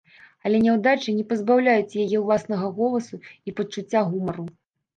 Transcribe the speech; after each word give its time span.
Але 0.49 0.61
няўдачы 0.61 1.13
не 1.17 1.25
пазбаўляюць 1.33 1.99
яе 2.05 2.17
ўласнага 2.25 2.73
голасу 2.81 3.23
і 3.23 3.49
пачуцця 3.63 4.07
гумару. 4.11 4.51